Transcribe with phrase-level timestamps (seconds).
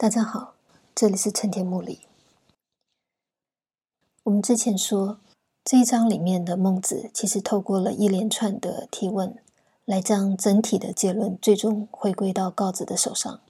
[0.00, 0.54] 大家好，
[0.94, 2.06] 这里是陈田木里。
[4.22, 5.20] 我们之前说
[5.62, 9.36] 这一章里面的孟子，其实透过了一连串的提问，
[9.84, 13.40] 来将整体的结论最终回归到告子的手上，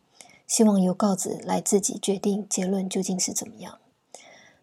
[0.49, 3.79] 希望由告子来自己决定结论究竟是怎么样。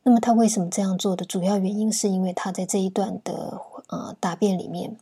[0.04, 4.97] 那么他为什么这样做的主要原因，是因为他在这一段的呃答辩里面。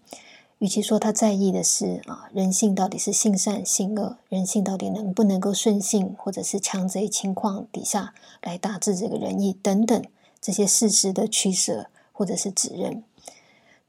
[0.59, 10.02] 与其说他在意的是啊，人性到底是性善性恶，人性到底能不能够顺性，或者是强贼情况底下来达至这个仁义等等
[10.39, 13.03] 这些事实的取舍或者是指认，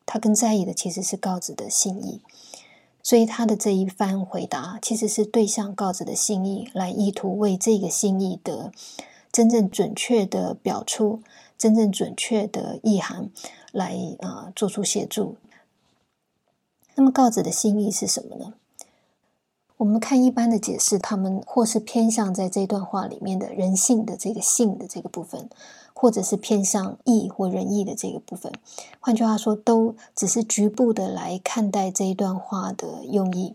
[0.05, 2.21] 他更在意的其实是告子的心意。
[3.01, 8.73] 所以他的这一番回答，其实是对象告子的心意，来意图为这个心意的
[9.31, 11.21] 真正准确的表出、
[11.57, 13.31] 真正准确的意涵
[13.71, 15.37] 来啊做出协助。
[16.97, 18.55] 那么告子的心意是什么呢？
[19.77, 25.51] 我们看一般的解释，他们或是偏向在这段话里面的人性的这个性的这个部分，
[25.93, 28.51] 或者是偏向义或仁义的这个部分。
[28.99, 33.55] 换句话说，都只是局部的来看待这一段话的用意。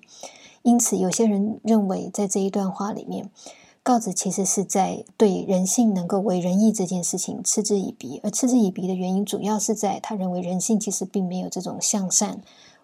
[0.61, 3.31] 因此，有些人认为，在这一段话里面，
[3.81, 8.19] 告子其实是在对人性能够为仁义这件事情嗤之以鼻。
[8.23, 12.41] 而嗤之以鼻的原因，主要是在他认为人性其实并没有这种向善。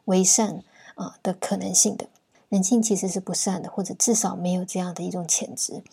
[0.08, 0.64] 为善
[0.96, 2.08] 啊的可能性的
[2.50, 5.84] 人性其实是不善的，或者至少没有这样的一种潜质。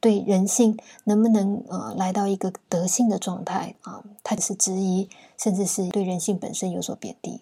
[0.00, 7.40] 对人性能不能呃来到一个德性的状态啊，他是质疑，甚至是对人性本身有所贬低。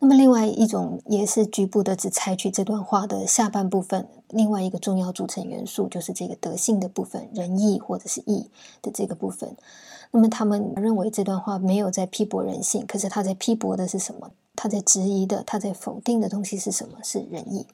[0.00, 8.50] 那么另外一种也是局部的，只采取这段话的下半部分，另外一个重要组成元素就是这个德性的部分，仁义或者是义
[8.82, 9.56] 的这个部分。
[10.10, 14.30] 那么他们认为这段话没有在批驳人性，可是他在批驳的是什么？
[14.60, 16.98] 他在质疑的，他在否定的东西是什么？
[17.04, 17.64] 是仁义，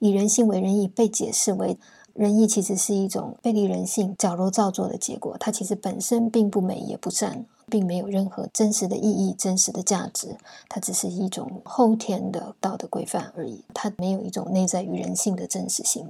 [0.00, 1.78] 以人性为仁义，被解释为
[2.14, 5.36] 仁义，其实是一种背离人性、矫揉造作的结果。
[5.38, 10.36] 它其实本身并不美也不善，并没有任何真实的意义、真实的价值。
[10.68, 16.08] 它只是一种后天的道德规范而已，它没有一种内在于人性的真实性。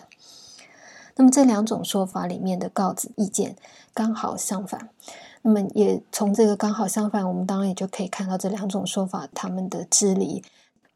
[1.16, 3.56] 那么这两种说法里面的告子意见
[3.92, 4.88] 刚好相反。
[5.46, 10.42] 那么也从这个刚好相反，我们当然也就可以看到这两种说法他们的支离，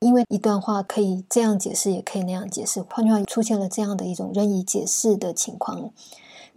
[0.00, 2.82] 因为一段话可以这样解释，也可以那样解释。
[2.82, 5.92] 换句话出现了这样的一种任意解释的情况，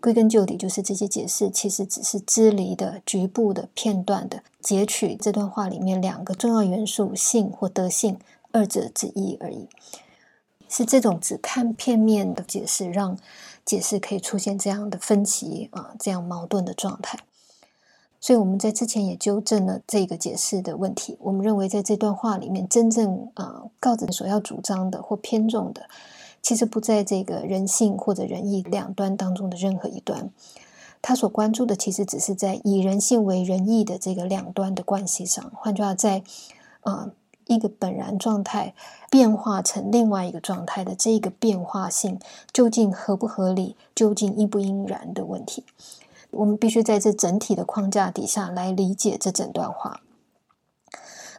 [0.02, 8.18] 归根究底就是这些解释其实只是支离的局部的片段的截取这段话里面两个重要元素性或德性
[8.52, 9.68] 二者之一而已。
[10.68, 13.16] 是这种只看片面的解释，让
[13.64, 17.20] 解释可以出现这样的分歧啊，这样矛盾的状态。
[18.24, 21.18] 所以我们在之前也纠正了这个解释的问题。
[21.20, 25.82] 我们认为，在这段话里面，真正啊告子所要主张的或偏重的，
[26.42, 30.30] 其实不在这个人性或者仁义两端当中的任何一端。
[31.02, 35.52] 他所关注的，其实只是在以人性为仁义的这个两端的关系上。
[35.54, 36.24] 换句话，在
[36.80, 37.12] 啊
[37.48, 38.74] 一个本然状态
[39.12, 42.18] 变化成另外一个状态的这个变化性，
[42.54, 45.66] 究竟合不合理，究竟应不应然的问题。
[46.34, 50.02] 我们必须在这整体的框架底下来理解这整段话。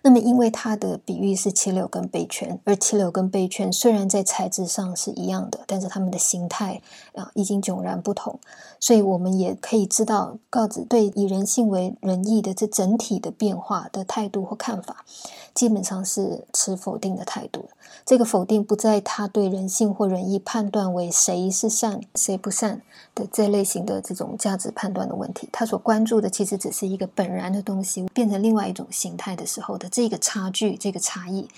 [0.07, 6.83] 那么，因为它的比喻是七柳跟贝圈，而七柳跟贝圈虽然在材质上是一样的，但是它们的形态
[7.15, 8.39] 啊已经迥然不同，
[8.79, 15.07] 所以我们也可以知道，告子对以人性为仁义的这整体的变化的态度或看法，
[15.55, 17.71] 基本上是持否定的态度。
[18.05, 22.83] 这个否定不在他对人性或仁义判断为谁是善谁不善
[23.15, 29.89] 的这类型的这种价值判断的问题，他所关注的其实只是一个本然的东西变成另外一种形态的时候的。
[29.89, 31.49] 这个差距，这个差异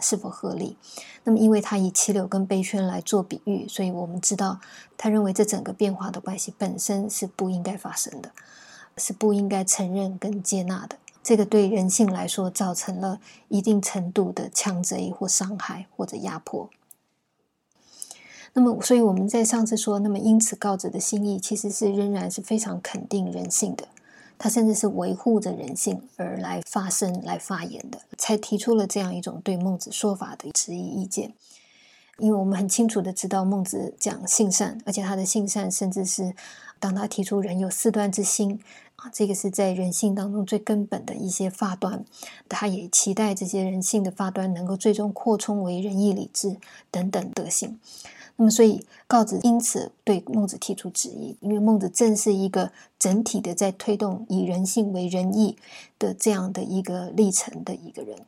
[0.00, 0.76] 是否合理？
[1.22, 4.58] 那么，因为他以七柳跟杯圈来做比喻，所以我们知道，
[4.98, 8.30] 他认为这整个变化的关系本身是不应该发生的，
[8.96, 10.96] 是不应该承认跟接纳的。
[11.24, 13.18] 这个对人性来说，造成了
[13.48, 16.68] 一定程度的强贼或伤害或者压迫。
[18.52, 23.88] 那么，所以我们在上次说，那么因此告子的心意，其实是仍然是非常肯定人性的。
[24.36, 31.32] 他甚至是维护着人性而来发声、来发言的，才提出了这样一种对孟子说法的质疑意见。
[32.18, 36.34] 因为我们很清楚的知道，孟子讲性善，而且他的性善甚至是
[36.78, 38.60] 当他提出人有四端之心
[39.12, 42.04] 这个是在人性当中最根本的一些发端。
[42.48, 46.56] 他也期待这些人性的发端能够最终扩充为仁义礼智
[46.90, 47.78] 等等德性。
[48.36, 55.56] 那么，所以告子因此对孟子提出质疑，因为孟子正是一个整体的在推动以人性为仁义
[55.98, 58.18] 的这样的一个历程的一个人。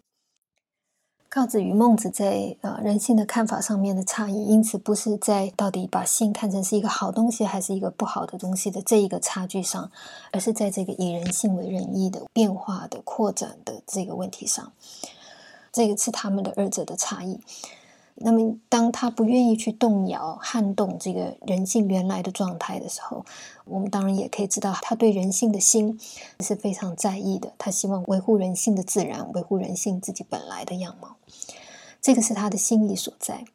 [1.37, 9.91] 告子与孟子在呃人性的看法上面的差异，因此不是在到底把性看成是一个好东西还是一个不好的东西的这一个差距上，
[10.33, 14.73] 而是在这个以人性为仁义的变化的扩展的这个问题上，
[15.71, 17.39] 这个是他们的二者的差异。
[18.19, 23.27] 那么，当他不愿意去动摇、撼动这个人性原来的状态的时候，
[23.67, 26.01] 我们当然也可以知道，他对人性的心
[26.41, 27.53] 是非常在意的。
[27.59, 31.17] 他希望维护人性的自然，维护人性自己本来的样貌，
[32.07, 33.47] 这个是他的心意所在。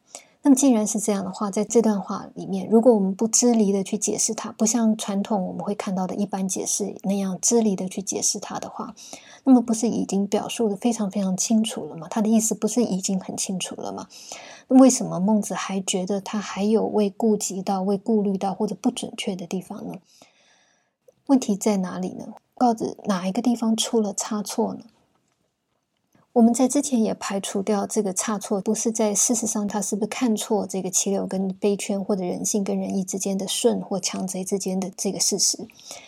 [0.41, 8.93] 那么，既然是这样的话，在这段话里面，如果我们不支离的去解释它，不像传统我们会看到的一般解释那样支离的去解释它的话，
[9.45, 12.09] 那么不是已经表述的非常非常清楚了吗？
[12.11, 14.09] 他的意思不是已经很清楚了吗？
[14.67, 19.93] 那为什么孟子还觉得他还有未顾及到、未顾虑到或者不准确的地方呢？
[21.27, 22.33] 问题在哪里呢？
[22.55, 24.81] 告子哪一个地方出了差错呢？
[26.33, 35.67] 我们在之前也排除掉这个差错，不是在事实上他是不是看错这个齐流跟悲圈，或者人性跟仁义之间的顺或强贼之间的这个事实。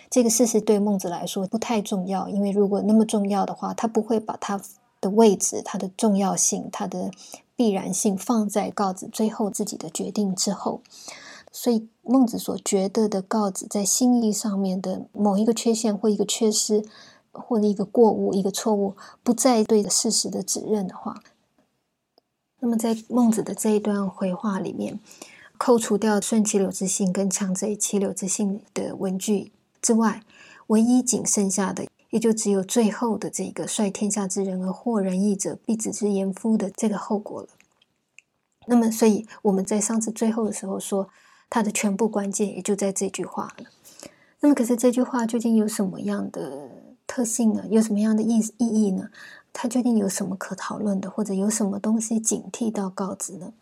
[0.09, 4.61] 这个事实对孟子来说不太重要，因为如果那么重要的话，他不会把他
[5.01, 7.11] 的位置、他的重要性、他的。
[7.55, 10.81] 必然性放在告子最后自己的决定之后，
[11.51, 16.83] 所以孟子所觉得的告子在心意上面的某一个缺陷或一个缺失，
[17.33, 21.21] 或者一个过误、一个错误，不再对事实的指认的话，
[22.61, 25.01] 那么在孟子的这一段回话里面，
[25.57, 29.51] 扣除掉顺其流之性跟强贼其流之性的文句
[29.81, 30.23] 之外，
[30.67, 31.85] 唯一仅剩下的。
[32.09, 37.47] 也就只有最后的这个“率天下之人而获仁义者，必子之言夫”的这个后果了。
[38.67, 41.09] 那么，所以我们在上次最后的时候说，
[41.49, 43.65] 它的全部关键也就在这句话了。
[44.41, 47.63] 那么，可是这句话究竟有什么样的特性呢？
[47.69, 49.11] 有什么样的意意义呢？
[49.53, 53.53] 它究竟有什么可讨论的，或者有什么东西警惕到告子呢？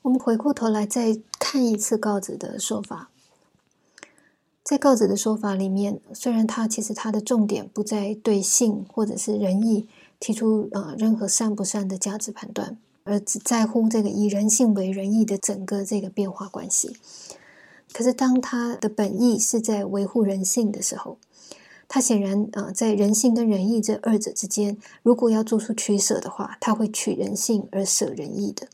[0.00, 3.10] 我们回过头来再看一次告子的说法。
[4.64, 9.86] 在告子的说法里面，虽然他其实他的重点不在对性或者是仁义
[10.18, 16.96] 提出呃任何善不善的价值判断，而只在乎这个以人性为仁义的整个这个变化关系。
[17.92, 21.18] 可是当他的本意是在维护人性的时候，
[21.88, 28.68] 他显然啊在人性跟仁义这二者之间，如果要做出取舍的话，他会取人性而舍仁义的。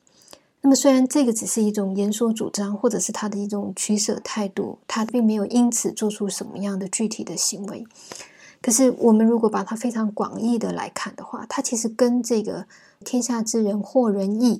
[0.62, 7.86] 那么，虽然这个只是一种言说主张，或者是他的一种取舍态度，他并没有因此做出什么样的具体的行为。
[8.62, 12.66] 可是，我们如果把它非常广义的来看的话，它其实跟这个
[13.04, 14.58] “天下之人或仁义”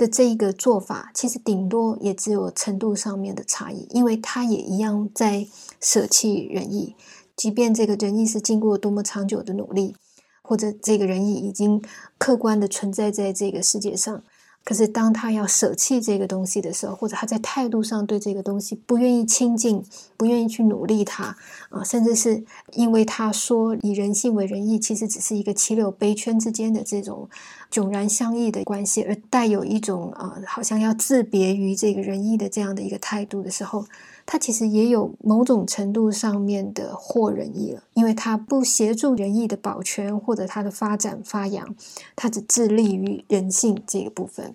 [0.00, 5.46] 的这一个做法，其实顶多也只有程度上面的差异，因为他也一样在
[5.78, 6.96] 舍弃仁义，
[7.36, 9.94] 即便这个仁义是经过多么长久的努力，
[10.42, 11.82] 或者这个仁义已经
[12.16, 14.24] 客观的存在在这个世界上。
[14.62, 19.82] 可是，当他要舍弃这个东西的时候，或者他在态度上对这个东西不愿意亲近，
[20.16, 21.36] 不愿意去努力它，
[21.70, 27.28] 啊，甚至是因为他说以人性为仁义，其实只是一个七六杯圈之间的这种
[27.72, 33.86] 迥然相异的关系，而带有一种啊，好像要自别于这个仁义的这样的一个态度的时候。
[34.32, 41.74] 他其实也有某种程度上面的惑仁义了，因为他不协助仁义的保全或者他的发展发扬，
[42.14, 44.54] 他只致力于人性这个部分。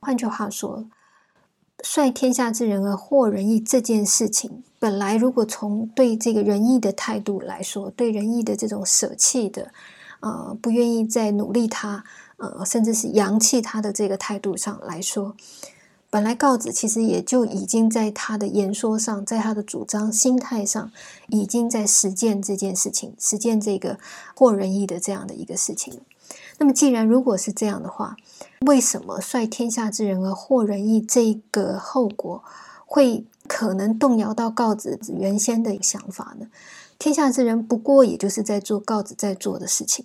[0.00, 0.84] 换句话说，
[1.82, 9.72] 率天下之人而惑仁义这件事情，本来如果从对这个仁义的态度来说，对仁义的这种舍弃的，
[10.20, 12.04] 呃，不愿意再努力他，
[12.36, 15.34] 呃，甚至是扬弃他的这个态度上来说。
[16.10, 20.90] 本来告子其实也就已经在他的言说上，在他的主张心态上，
[21.28, 23.98] 已经在实践这件事情，实践这个
[24.34, 26.00] 获仁义的这样的一个事情。
[26.58, 28.16] 那么，既然如果是这样的话，
[28.66, 32.42] 为什么率天下之人而获仁义这个后果
[32.86, 36.46] 会可能动摇到告子原先的想法呢？
[36.98, 40.04] 天下之人不过也就是在做告子在做的事情。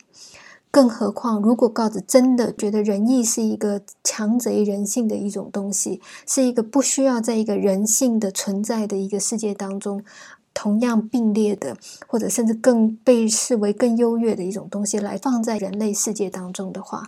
[0.73, 10.03] 更何况，如果告子真的觉得仁义是一个强贼人性的一种东西，是一个不需要在一个人性的存在的一个世界当中
[10.51, 11.77] 同样并列的，
[12.07, 17.07] 或者甚至更被视为更优越的一种东西来放在人类世界当中的话，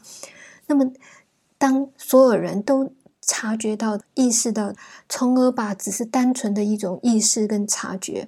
[0.68, 0.92] 那么
[1.58, 4.74] 当所有人都察觉到、意识到，
[5.10, 8.28] 从而把只是单纯的一种意识跟察觉。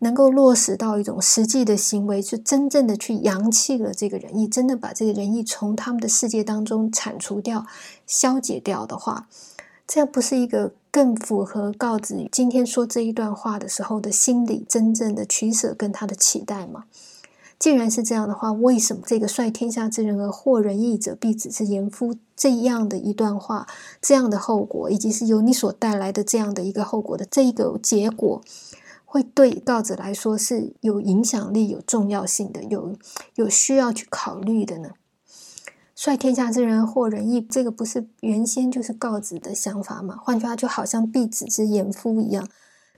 [0.00, 7.66] 能够落实到一种实际的行为，是真正的去扬弃了这个仁义，真的把这个仁义从他们的世界当中铲除掉、
[8.06, 9.26] 消解掉的话，
[9.86, 16.84] 这样不是一个更符合告子今天说这一段话的时候的心理真正的取舍跟他的期待吗？
[17.58, 23.66] 既然是这样的话，为什么这个率天下之人而惑人意者，必子之言夫这样的一段话，
[24.00, 28.40] 这样的后果，以及是由你所带来的这样的一个后果的这一个结果，
[29.10, 32.94] 会对告子来说是有影响力、有重要性的，有
[33.36, 34.90] 有需要去考虑的呢？
[35.94, 40.14] 率天下之人惑人意，这个不是原先就是告子的想法吗？
[40.22, 42.46] 换句话，就好像必子之言夫一样，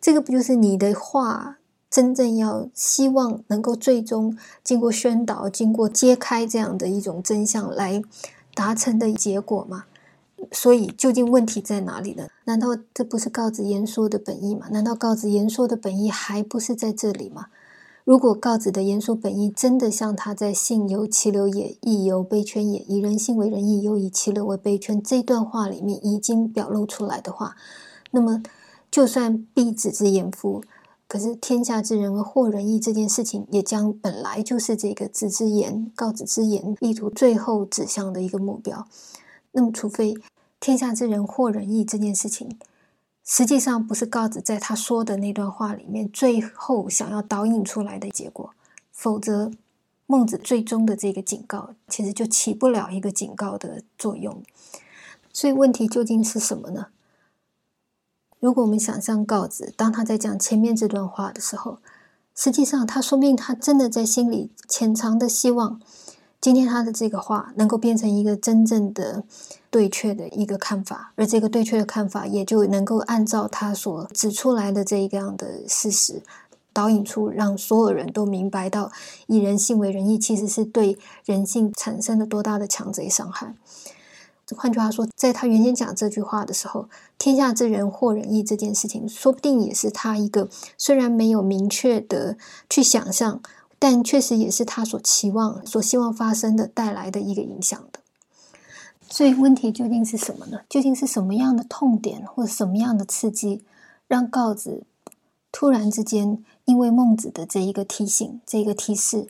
[0.01, 1.59] 这个不就是你的话？
[1.89, 8.03] 真正要希望能够最终经过宣导、经过揭开这样的一种真相来
[8.55, 9.87] 达成的结果吗？
[10.53, 12.29] 所以究竟问题在哪里呢？
[12.45, 14.69] 难道这不是告子言说的本意吗？
[14.71, 17.47] 难道告子言说的本意还不是在这里吗？
[18.05, 27.55] 如果告子的言说本意真的像他在“性由其流也，义由悲圈也，以人性为仁义，又以其流为悲圈”这段话里面已经表露出来的话，
[28.11, 28.43] 那么
[28.91, 30.65] 就算必子之言夫。
[31.07, 38.87] 可是天下之人而惑人意这件事情，也将本来就是这个子之言、告子之言意图最后指向的一个目标。
[39.53, 40.15] 那么，除非
[40.59, 42.59] 天下之人惑人意这件事情，
[43.25, 48.55] 实际上不是告子在他说的那段话里面最后想要导引出来的结果，
[48.93, 49.51] 否则
[50.07, 54.43] 孟子最终的这个警告，其实就起不了一个警告的作用。
[55.33, 56.89] 所以，问题究竟是什么呢？
[58.41, 61.79] 如果我们想象告子，当他在讲前面这段话的时候，
[62.35, 65.81] 实际上他说明他真的在心里潜藏的希望，
[66.41, 69.23] 今天他的这个话能够变成一个真正的
[69.71, 76.23] 对确的一个看法，而这个对确的看法也就能够按照他所指出来的这一个样的事实，
[76.73, 78.91] 导引出让所有人都明白到
[79.27, 83.55] 以人性为仁义，其实是对人性产生了多大的强贼伤害。
[84.57, 92.37] 换句话说，在他原先讲这句话的时候，“天下之人或仁义”这件事情，说不定也是他一个虽然没有明确的
[92.69, 93.41] 去想象，
[93.81, 97.99] 但确实也是他所期望、所希望发生的带来的一个影响的。
[99.09, 100.61] 所以，问题究竟是什么呢？
[100.69, 103.65] 究竟是什么样的痛点或者什么样的刺激，
[104.07, 104.85] 让告子
[105.51, 109.27] 突然之间因为孟子的这一个提醒、这一个提示？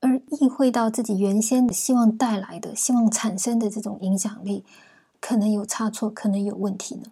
[0.00, 4.64] 而意会到自己原先希望带来的、希望产生的这种影响力，
[5.20, 7.02] 可能有差错，可能有问题呢。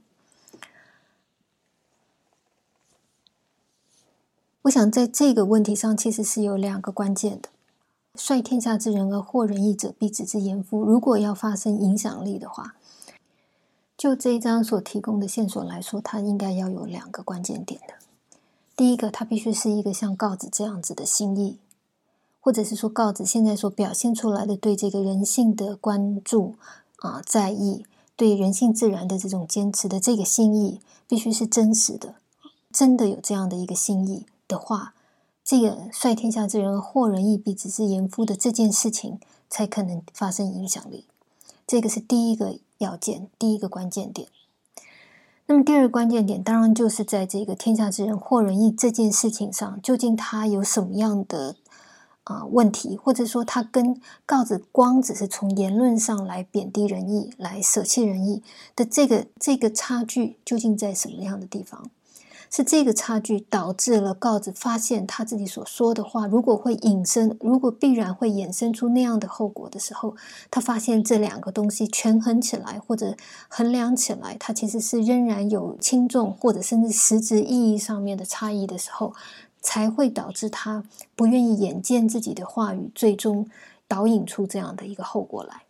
[4.62, 7.48] 我想在这个问题上，其实是有两个关键的：
[8.14, 10.84] 率天下之人而惑人义者，必子之言夫。
[10.84, 12.74] 如果要发生影响力的话，
[13.96, 17.94] 就这一章所提供的线索来说，它应该要有两个关键点的。
[18.76, 21.58] 第一个，它必须是一个像告子这样子的心意。
[22.42, 26.54] 或者是说，告子现在所表现出来的对这个人性的关注
[26.96, 27.84] 啊、在意，
[28.16, 32.16] 对人性自然的这种坚持的这个心意，必须是真实的，
[32.70, 34.94] 真的有这样的一个心意的话，
[35.44, 41.06] 这个率天下之人惑人意，必子之言夫的这件事情，才可能发生影响力。
[41.66, 44.26] 这个是第一个要件，第一个关键点。
[45.46, 51.54] 那么第二个关键点，当然就是在这个天下之人惑人意这件事情上，究竟他有什么样的？
[52.24, 58.42] 啊，问题，或者说他跟告子光只是从言论上来贬低仁义，来舍弃仁义
[58.76, 61.90] 的这个这个差距，究竟在什么样的地方？
[62.50, 70.16] 是这个差距导致了告子发现他自己所说的话，如果会引申，如果必然会衍生出那样的后果的时候，
[70.50, 73.16] 他发现这两个东西权衡起来或者
[73.48, 79.14] 衡量起来，它其实是仍然有轻重或者甚至实质意义上面的差异的时候。
[79.62, 83.46] 才会导致他不愿意眼见自己的话语最终
[83.86, 85.64] 导引出这样的一个后果来。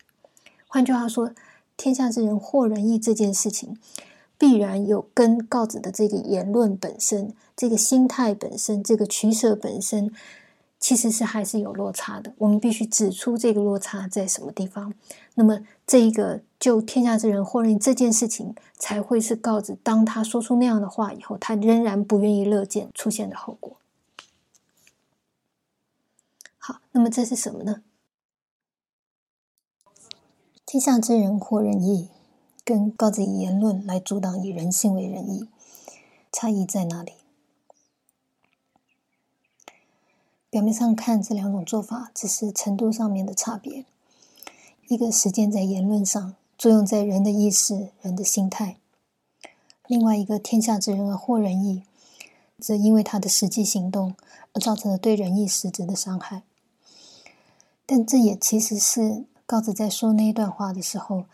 [0.69, 1.33] 换句话说，
[1.77, 3.77] 天下之人惑人意这件事情，
[4.41, 10.11] 必然有跟告子的这个言论本身、这个心态本身、这个取舍本身，
[10.79, 12.33] 其实是还是有落差的。
[12.39, 14.95] 我们必须指出这个落差在什么地方。
[15.35, 23.77] 那么，这一个就天下之人或人这件事情，才会是告子当他说出那样的话以后，他仍然不愿意乐见出现的后果。
[26.57, 27.83] 好，那么这是什么呢？
[30.65, 32.09] 天下之人或仁义，
[32.71, 35.49] 跟告子以言论来阻挡以人性为仁义，
[36.31, 37.15] 差异在哪里？
[40.49, 43.85] 表面上看，这两种做法只是程度上面的差别，
[44.87, 48.77] 一个实践在言论上，作用在人的意识、人的心态；
[49.89, 51.83] 另外一个天下之人而或仁义，
[52.61, 54.15] 则因为他的实际行动
[54.53, 56.45] 而造成了对仁义实质的伤害。
[57.85, 61.25] 但这也其实是告子在说那一段话的时候，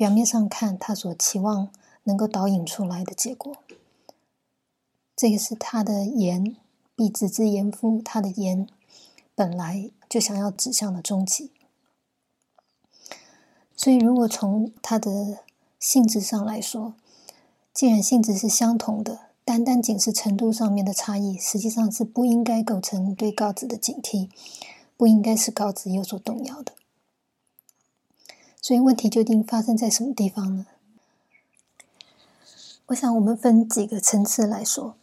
[0.00, 1.68] 表面上看他所期望
[2.04, 3.54] 能够导引出来的结果。
[5.14, 6.56] 这个是他的言，
[6.96, 8.66] 必子之言夫，他的言
[9.34, 11.50] 本来就想要指向的终极。
[13.76, 15.40] 所以，如果从他的
[15.78, 16.94] 性质上来说，
[17.74, 24.30] 既然性质是相同的，单单仅是程度上面的差异，实际上是不应该构成对告子的警惕，
[24.96, 26.72] 不应该使告子有所动摇的。
[28.62, 30.66] 所以，问题究竟发生在什么地方呢？
[32.86, 34.94] 我想，我们分几个层次来说。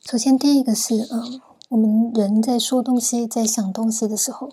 [0.00, 4.50] 首先，第一个是，嗯，我们人在说东西、在想东西的时候。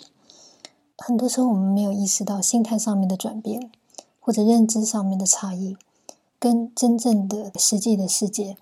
[0.98, 3.72] 很多时候，我们没有意识到心态上面的转变，
[4.20, 5.78] 或者认知上面的差异，
[6.38, 8.58] 跟真正的实际的世界，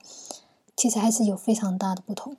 [0.75, 2.37] 其实还是有非常大的不同。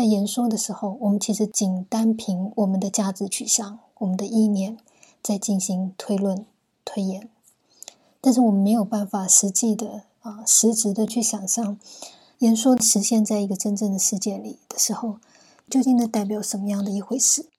[0.00, 4.78] 在言说的时候，我们其实仅单凭我们的价值取向、我们的意念，
[5.22, 6.46] 在进行推论、
[6.86, 7.28] 推演，
[8.18, 11.78] 但是我们没有办法实际的啊实质的去想象，
[12.38, 15.18] 言说实现在一个真正的世界里的时候，
[15.68, 17.50] 究竟能代表什么样的一回事。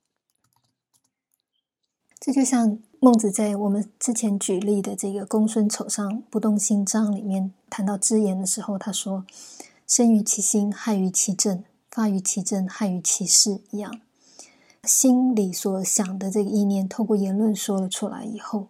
[2.19, 9.27] 这就像孟子在我们之前举例的这个公孙丑上不动心章里面谈到知言的时候，他说
[9.85, 13.99] ：“生于其心，害于其政；发于其政，害于其事。”一样，
[14.85, 18.67] 心里所想的这个意念，透过言论说了出来以后，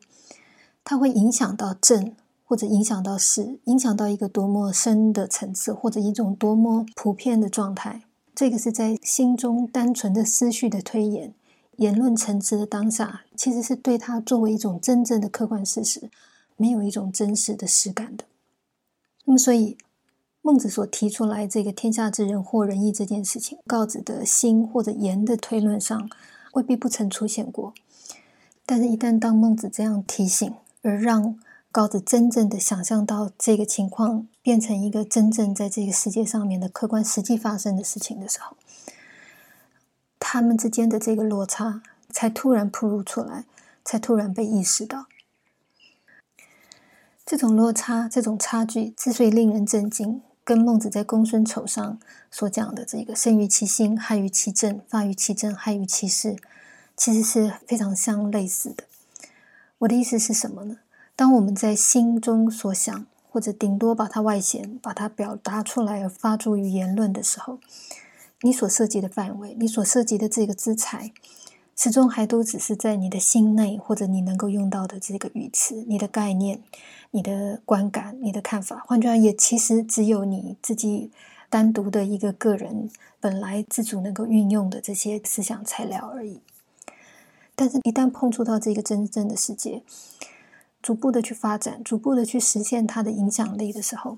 [0.84, 8.02] 它会影响到政，或者影响到事，影响到一个多么深的层次，或者一种多么普遍的状态。
[8.34, 11.34] 这个是在心中单纯的思绪的推演。
[11.78, 16.12] 言论层次的当下，其实是对他作为一种真正的客观事实，
[16.56, 18.26] 没有一种真实的实感的。
[19.26, 19.78] 那么，所以
[20.44, 26.10] 孟子所提出来这个“天下之人或仁义”这件事情，告子的心或者言的推论上
[26.54, 27.74] 未必不曾出现过。
[28.66, 31.40] 但是，一旦当孟子这样提醒，而让
[31.72, 38.58] 告子真正的想象到这个情况变成一个真正在这个世界上面的客观实际发生的事情的时候，
[40.20, 43.46] 他们之间的这个落差才突然暴露出来，
[43.86, 45.06] 才突然被意识到。
[47.24, 52.00] 这种落差、这种差距之所以令人震惊，跟孟子在公孙丑上
[52.32, 56.36] 所讲的这个“生于其心，害于其政；发于其政，害于其事”，
[56.98, 58.86] 其实是非常相类似的。
[59.80, 60.78] 我的意思是什么呢？
[61.16, 67.60] 当我们在心中所想，或者顶多把它外显、把它表达出来而发诸于言论的时候，
[68.42, 71.12] 你所涉及的范围，你所涉及的这个资财，
[71.76, 76.62] 始终还都只是在你的心内，或者你能够用到的这个语词、你的概念、
[77.12, 78.84] 你的观感、你的看法。
[78.86, 81.12] 换句话也其实只有你自己
[81.50, 86.42] 单独的一个个人本来自主能够运用的这些思想材料而已。
[87.56, 89.84] 但是，一旦碰触到这个真正的世界，
[90.82, 94.18] 逐步的去发展，逐步的去实现它的影响力的时候。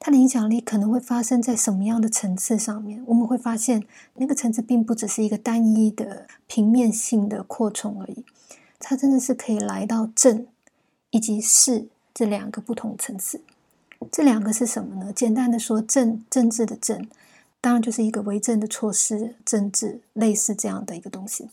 [0.00, 3.02] 它的影响力可能会发生在什么样的层次上面？
[3.06, 3.84] 我们会发现，
[4.14, 8.24] 那个层次并不只是一个单一的平面性的扩充而已，
[8.78, 10.46] 它真的是可以来到政
[11.10, 13.40] 以及事这两个不同层次。
[14.12, 15.12] 这两个是什么呢？
[15.12, 17.08] 简单的说，政政治的政，
[17.60, 21.48] 当然就是一个为政的措施，政治类似这样的一个东西。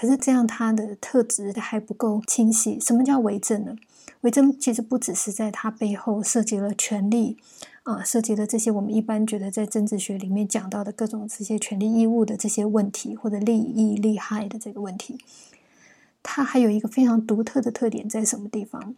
[0.00, 2.80] 可是这样它的特质还不够清晰。
[2.80, 3.76] 什么叫为政呢？
[4.22, 7.36] 为政其实不只是在它背后涉及了权力。
[7.82, 15.18] 啊，涉及的这些我们一般觉得在政治学里面讲到的各种这些权利义务的这些问题，或者利益利害的这个问题，
[16.22, 18.94] 它还有一个非常独特的特点在什么地方？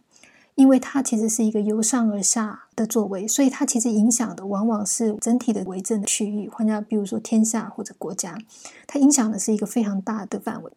[0.55, 8.37] 因为它其实是一个由上而下的作为，所以它其实影响的往往是整体的为政的区域，或者比如说天下或者国家，
[8.87, 10.71] 它影响的是一个非常大的范围。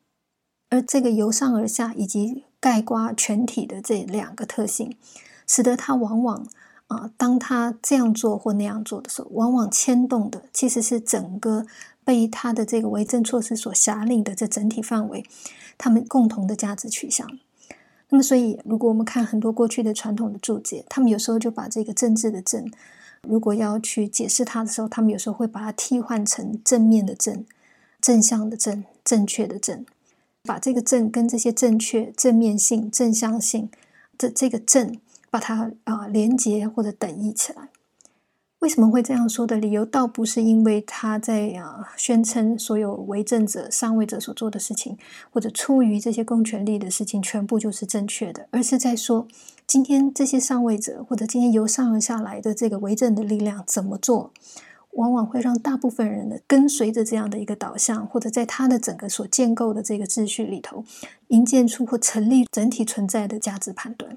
[0.77, 4.97] 而这个由上而下以及概括全体的这两个特性，
[5.47, 6.47] 使得它往往。
[6.89, 11.67] 啊，当他这样做或那样做的时候，往往牵动的其实是整个
[12.05, 15.25] 被他的这个为政措施所辖领的这整体范围，
[15.77, 17.29] 他们共同的价值取向。
[18.11, 22.71] 那么，所以如果我们看很多过去的传统的注解，他们有时候就把这个政治的政，
[23.23, 27.45] 如果要去解释它的时候，他们有时候会把它替换成正面的正、
[28.01, 29.85] 正向的正、正确的正，
[30.46, 33.68] 把这个正跟这些正确、正面性、正向性
[34.16, 34.96] 的这个正。
[35.28, 37.68] 把它啊连接或者等义起来，
[38.61, 44.96] 为什么会这样说的理由，倒不是因为他在啊宣称所有为政者、上位者所做的事情，
[45.30, 49.28] 或者出于这些公权力的事情，全部就是正确的，而是在说
[49.66, 54.30] 今天这些上位者或者今天由上而下来的这个为政的力量怎么做，
[54.96, 60.85] 往往会让大部分人的跟随着这样的一个导向，或者在他的整个所建构的这个秩序里头，
[61.28, 64.16] 营建出或成立整体存在的价值判断。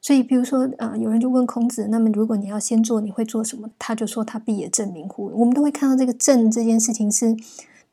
[0.00, 3.68] 所以，比如说，呃，有人就问孔子，那么如果你要先做，你会做什么？
[3.80, 5.26] 他就说他必也正名乎？
[5.34, 7.36] 我们都会看到这个正这件事情是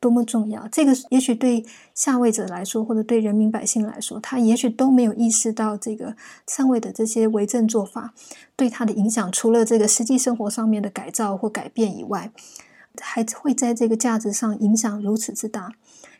[0.00, 0.66] 多么重要。
[0.68, 8.14] 这个也许对下位者来说，或者对人民百姓来说，他也许都没有意识到这个上位的这些为政做法
[8.54, 12.30] 对他的影响，除了这个实际生活上面的改造或改变以外，
[13.00, 15.72] 还会在这个价值上影响如此之大。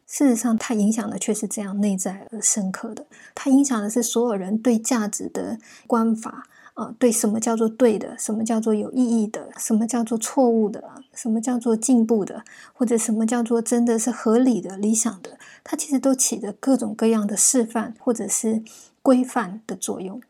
[0.07, 3.07] 事实上，它影响的却是这样内在而深刻的。
[3.35, 5.59] 它影响的是所有人对价值的
[5.89, 10.85] 观法啊，对什么叫做对的，什么叫做有意义的，什么叫做错误的，
[11.15, 18.63] 什么叫做进步的，或者什么叫做真的是合理的、理想的，它其实都起着各种各样的示范或者是
[19.01, 20.21] 规范的作用。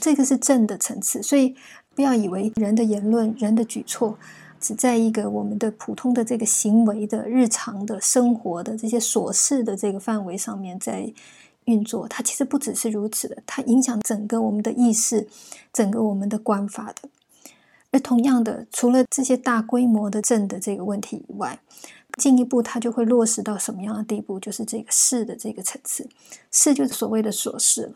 [0.00, 1.54] 这个是正的层次，所以
[1.94, 4.18] 不要以为人的言论、人的举措。
[4.58, 11.12] 只在一个我们的普通的这个行为的日常的生活的这些琐事的这个范围上面在
[11.66, 15.28] 运作，它其实不只是如此的，它影响整个我们的意识，
[15.72, 17.08] 整个我们的观法的。
[17.92, 21.60] 而同样的，除了这些大规模的正的这个问题以外，
[22.18, 24.40] 进一步它就会落实到什么样的地步？
[24.40, 26.08] 就是这个事的这个层次，
[26.50, 27.92] 事就是所谓的琐事了。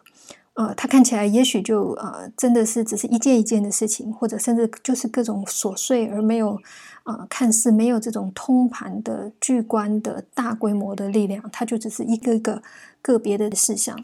[0.55, 6.61] 呃，它看起来也许就呃，真的是只是一件一件的事情，或者甚至就是各种琐碎而没有
[7.05, 12.63] 呃，看似没有这种通盘的巨观的大规模的力量，它就只是一个一个
[13.01, 13.99] 个别的事项。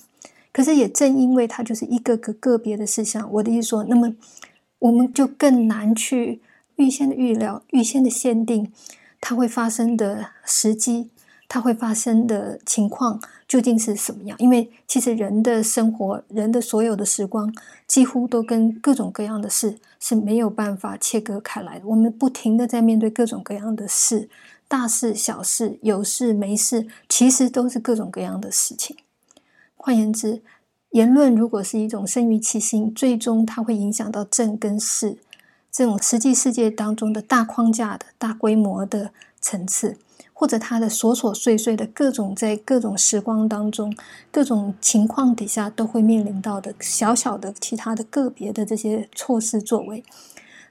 [0.52, 4.14] 可是也正因为它就是一个个个别的事项，我的意思说，那么
[4.78, 6.40] 我们就更难去
[6.76, 8.72] 预先的预料、预先的限定
[9.20, 11.10] 它会发生的时机。
[11.48, 14.36] 它会发生的情况究竟是什么样？
[14.38, 17.52] 因为其实人的生活，人的所有的时光，
[17.86, 21.86] 几乎都跟各种各样的事是没有办法切割开来的。
[21.86, 24.28] 我们不停的在面对各种各样的事，
[24.66, 28.96] 大事小事，有事没事，其实都是各种各样的事情。
[29.76, 30.42] 换言之，
[30.90, 35.18] 言论如果是一种生于其心，最终它会影响到正跟事
[35.70, 39.98] 这种实际世界当中的大框架的大规模的层次。
[40.38, 43.96] 或者他的琐琐碎碎的各种，在各种时光当中、
[44.30, 50.04] 各种情况底下都会面临到的小小的其他的个别的这些措施作为，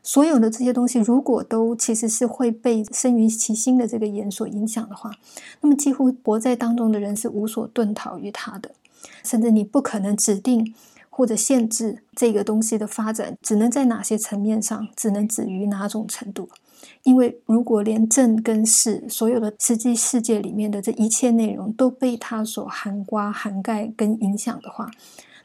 [0.03, 5.09] 所有的这些东西，如果都其实是会被生于其心的这个言所影响的话，
[5.61, 8.69] 那么几乎活在当中的人是无所遁逃于他的，
[9.23, 10.75] 甚至你不可能指定
[11.09, 16.49] 或者限制这个东西的发展，只能在哪些层面上，只能止于哪种程度。
[17.03, 24.89] 因为如果连正跟事所有的实际世界里面的这一切内容都被它所涵刮、涵盖跟影响的话，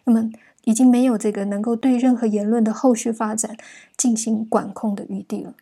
[0.04, 0.30] 那么
[0.64, 3.56] 已经没有这个能够对任何言论的后续发展
[3.96, 5.54] 进行管控的余地了。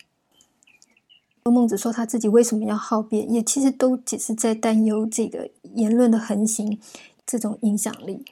[1.45, 6.79] 孟子说他自己为什么要好辩，也其实都只是在担忧这个言论的横行
[7.25, 8.23] 这种影响力。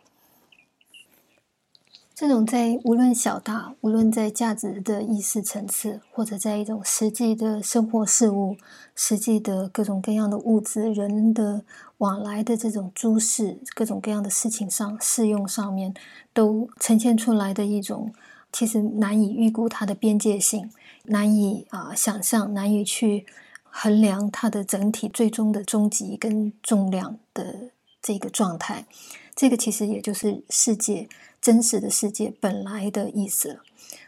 [2.19, 8.57] 这种在无论小大，无论在价值的意识层次，或者在一种实际的生活事物、
[8.95, 11.63] 实际的各种各样的物资、人的
[11.99, 15.93] 往来的这种诸事、各种各样的事情上适用上面，
[16.33, 18.11] 都呈现出来的一种，
[18.51, 20.71] 其实难以预估它的边界性，
[21.03, 23.27] 难以啊想象，难以去
[23.61, 27.69] 衡量它的整体最终的终极跟重量的
[28.01, 28.87] 这个状态。
[29.35, 31.07] 这个其实也就是世界。
[31.47, 33.61] 真实的世界本来的意思，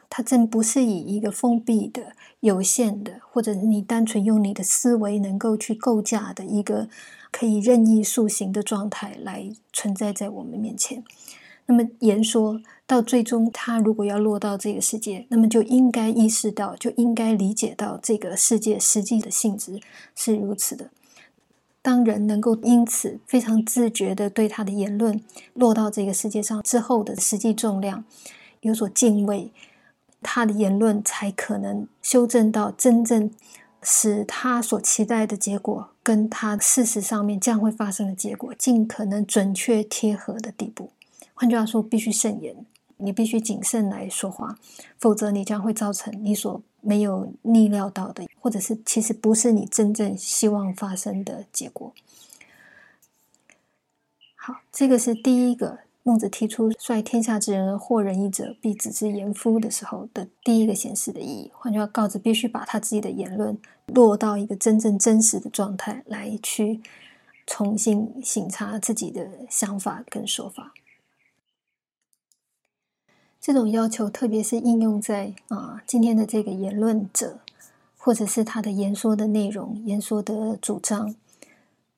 [0.10, 6.89] 它正不是以一个封闭的、有限的，或者你单纯用你的思维能够去构架的一个
[7.32, 11.02] 可以任意塑形的状态来存在在我们面前。
[11.67, 19.80] 那么言说到最终，它如果要落到这个世界，那么就应该意识到，就应该理解到这个世界实际的性质
[20.13, 20.89] 是如此的。
[21.82, 25.22] 当人能够因此非常自觉的对他的言论
[25.54, 28.04] 落到这个世界上之后的实际重量
[28.62, 29.54] 有所敬畏，
[30.22, 33.32] 他的言论才可能修正到真正
[33.82, 40.92] 使他所期待的结果跟他事实上面将会发生的结果尽可能准确贴合的地步。
[41.34, 42.65] 换句话说，必须慎言，
[42.99, 44.57] 你必须谨慎来说话，
[44.97, 46.62] 否则你将会造成你所。
[46.81, 51.93] 没有逆料到的，或者是其实不是你真正希望发生的结果。
[54.33, 61.51] 好，这个是第一个孟子提出“率天下之人而惑人义者，必子之言夫”的时候的第一个显示的意义。
[61.53, 66.79] 换句话，告子必须把他自己的言论落到一个真正真实的状态，来去
[67.45, 70.73] 重新审查自己的想法跟说法。
[73.41, 77.39] 这种要求，特别是应用在啊今天的这个言论者
[77.97, 81.15] 或者是他的言说的内容、言说的主张，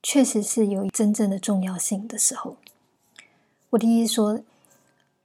[0.03, 2.57] 确实是有真正的重要性的时候。
[3.71, 4.39] 我的意思说，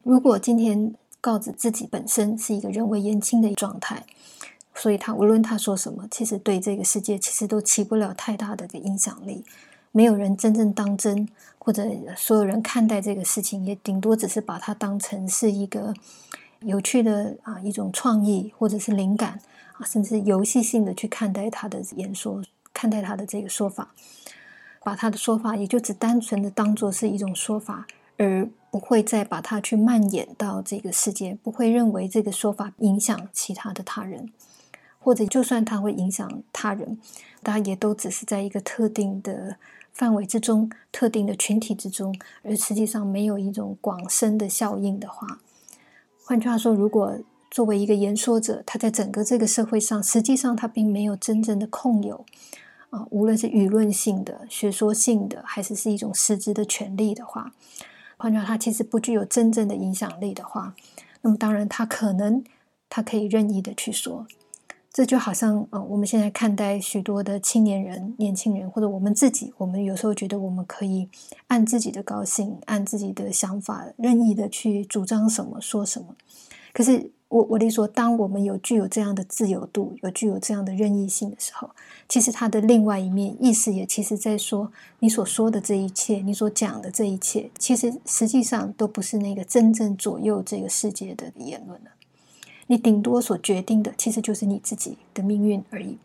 [0.03, 4.07] 如果今天告子自己本身是一个人微言轻的状态，
[4.75, 9.45] 所以他无论他说什么，其实对这个世界其实都起不了太大的个影响力。
[9.97, 11.27] 没有人真正当真，
[11.59, 11.83] 或者
[12.19, 15.95] 所有人看待这个事情，也顶多只是把它当成是一个
[16.61, 19.41] 有趣的啊一种创意，或者是灵感
[19.79, 22.43] 啊，甚至游戏性的去看待他的演说，
[22.75, 23.95] 看待他的这个说法，
[24.85, 27.87] 把他的说法也就只单纯的当做是一种说法，
[28.19, 34.31] 而不会再把它去蔓延到这个世界，不会认为这个说法影响其他的他人。
[34.99, 36.99] 或者，就算它会影响他人，
[37.41, 39.57] 大家也都只是在一个特定的
[39.97, 45.41] 范围之中、特定的群体之中，而实际上没有一种广深的效应的话。
[46.23, 47.19] 换句话说，如果
[47.51, 52.27] 作为一个言说者，他在整个这个社会上，实际上他并没有真正的控有
[52.91, 57.55] 啊，无论是舆论性的、学说性的，还是是一种实质的权利的话，
[58.19, 60.75] 换句话，他其实不具有真正的影响力的话，
[61.23, 62.45] 那么当然，他可能
[62.91, 64.27] 他可以任意的去说。
[64.97, 71.07] 这就好像，呃，我们现在看待许多的青年人、年轻人，或者我们自己，我们有时候觉得我们可以
[71.49, 76.17] 按自己的高兴、按自己的想法，任意的去主张什么、说什么。
[76.73, 81.69] 可是，我我的意思说，当我们有具有这样的自由度，有具有这样的任意性的时候，
[82.09, 91.91] 其实它的另外一面意思也其实在说，你所说的这一切，你所讲的这一切，其实实际上都不是那个真正左右这个世界的言论了。
[92.67, 95.99] 你顶多所决定的，其实就是你自己的命运而已。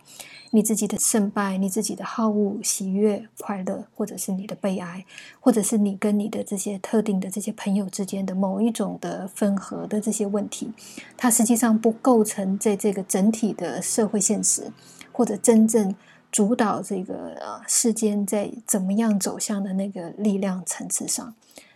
[0.53, 5.05] 你自己的胜败，你自己的好恶、喜悦、快乐，或者是你的悲哀，
[5.39, 10.69] 或者是你跟你的这些特定的这些朋友之间的某一种的分合的这些问题，
[11.15, 14.69] 它实际上不构成在这个整体的社会现实，
[15.13, 15.95] 或者真正
[16.29, 21.33] 主导这个呃世间在怎么样走向的那个力量层次上。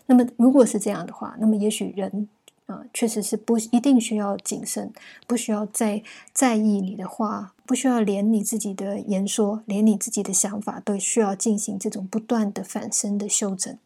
[0.08, 2.28] 那么，如果是这样的话，那么也许人。
[2.68, 4.92] 啊，确实是不一定需要谨慎，
[5.28, 6.02] 不需要再
[6.34, 13.78] 在意你的话，不需要连你自己的言说，连你自己的想法都需要进行这种不断的反身的修正。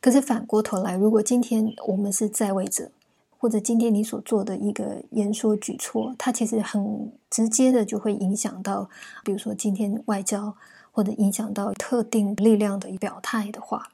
[0.00, 2.90] 可是反过头来，如果今天我们是在位者，
[3.38, 8.90] 或者今天你所做的一个言说举措，它其实很直接的就会影响到，
[9.22, 10.56] 比如说今天外交，
[10.90, 13.90] 或者影响到特定力量的表态的话。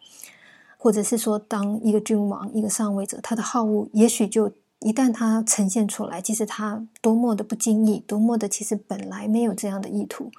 [0.79, 10.31] 或者是说，当一个君王、一个上位者，他的好恶，也许就一旦他呈现出来，即使他多么的不经意，多么的其实本来没有这样的意图，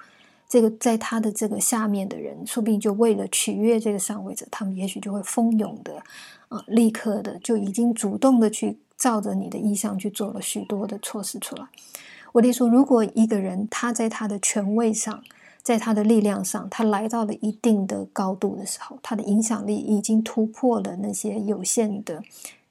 [0.48, 6.02] 这个在他的这个下面的人，说不定就为了取悦这个上位者，他们也许就会蜂拥的，
[6.48, 11.66] 啊，立刻的就已经主动的去照着你的意向去做了许多的措施出来。
[12.32, 15.22] 我得说，如果一个人他在他的权位上，
[15.62, 22.22] 在他的力量上，他来到了一定的高度的时候，他的影响力已经突破了那些有限的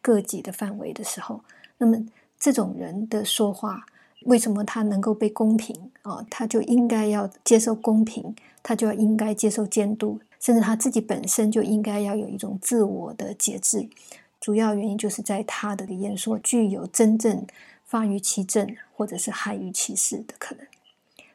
[0.02, 1.42] 个体的范围的时候，
[1.78, 2.04] 那么
[2.40, 3.86] 这种人的说话，
[4.26, 6.26] 为什么他能够被公平啊？
[6.30, 13.88] 他就应该要接受公平，他就要应该接受监督，甚至他自己本身就应该要有一种自我的节制。
[14.42, 17.46] 主要原因就是在他的言说具有真正
[17.86, 20.66] 发于其正，或者是害于其事的可能。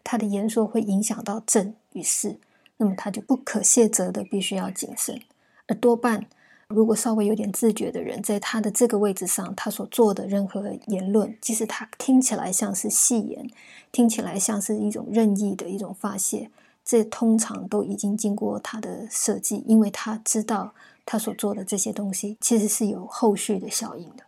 [0.04, 2.38] 他的言说会影响到正与事，
[2.76, 5.20] 那么他就不可卸责的必须要谨慎。
[5.66, 6.26] 而多半，
[6.68, 13.48] 如果稍微有点自觉的人，在他的这个位置上，他所做的任何言论，即使他听起来像是戏言，
[13.90, 16.50] 听起来像是一种任意的一种发泄，
[16.84, 20.74] 这通常都已经经过他的设计，因为他知道
[21.06, 24.24] 他所做的这些东西其实是有后续的效应的，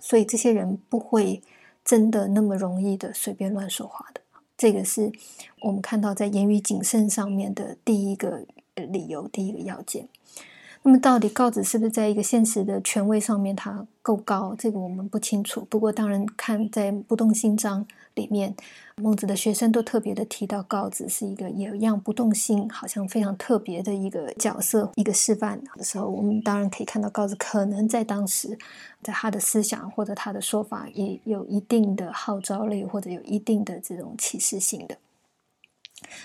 [0.00, 1.42] 所以这些人不会
[1.84, 4.20] 真的那么容易的随便乱说话的。
[4.58, 5.12] 这个是
[5.62, 8.44] 我们看到在言语谨慎上面的第一个
[8.74, 10.08] 理由，第一个要件。
[10.88, 14.56] 那么，到底告子是不是在一个现实的权威上面他够高？
[14.58, 15.66] 这个我们不清楚。
[15.68, 18.56] 不过，当然看在不动心章里面，
[18.96, 28.56] 孟子的学生都特别的提到告子是一个有样不动心，好像非常特别的一个角色，一个示范的时候，我们当然可以看到告子可能在当时，
[29.02, 34.96] 在他的思想或者他的说法也有一定的号召力，或者有一定的这种启示性的。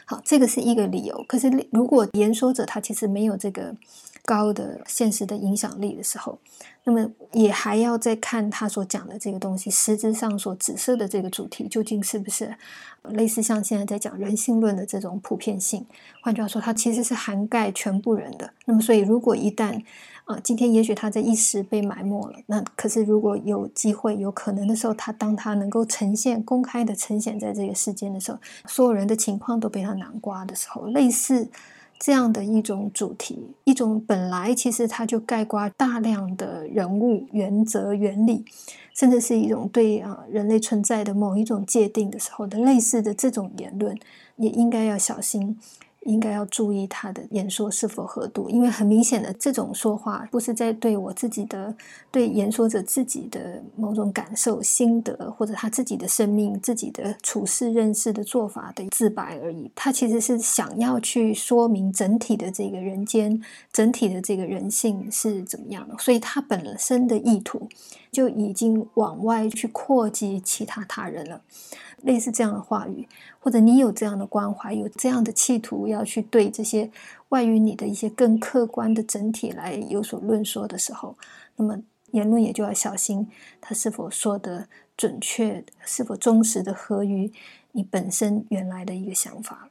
[0.05, 1.25] 好，这个是一个理由。
[1.27, 3.75] 可是，如果言说者他其实没有这个
[4.25, 6.39] 高的现实的影响力的时候，
[6.85, 12.55] 那么也还要再看他所讲的这个东西，实质上所指涉的这个主题，究竟是不是
[13.09, 15.85] 类似像现在在讲人性论的这种普遍性？
[16.21, 18.53] 换句话说，它其实是涵盖全部人的。
[18.65, 19.83] 那么，所以如果一旦
[20.23, 31.49] 啊，今天也许他在一时被埋没了，那可是如果有机会、有可能的时候，他当他能够呈现、公开的呈现在这个世间的时候，所有人的情况都被他囊括的时候，类似
[32.05, 38.43] 这样的一种主题，一种本来其实它就概括大量的人物、原则、原理，
[38.93, 43.97] 甚至是一种对啊人类存在的某一种界定的时候的类似的这种言论，
[44.35, 45.57] 也应该要小心。
[46.05, 51.75] 应该要注意他的言说是否合度，因为很明显的，这种说话不是在对我自己的、
[52.11, 59.71] 对言说者自己的某种感受、心得，或者他自己的生命、自己的处事、认识的做法的自白而已。
[59.75, 67.67] 他其实是想要去说明整体的这个人间、整体的这个人性是怎么样的，所以他本身的意图
[68.11, 71.41] 就已经往外去扩及其他他人了。
[72.03, 73.07] 类似这样的话语，
[73.39, 76.89] 或者你有这样的关怀，有这样的企图，要去对这些
[77.29, 81.17] 外于你的一些更客观的整体来有所论说的时候，
[81.55, 81.79] 那么
[82.11, 83.27] 言论也就要小心，
[83.59, 87.31] 他是否说的准确，是否忠实的合于
[87.71, 89.69] 你本身原来的一个想法。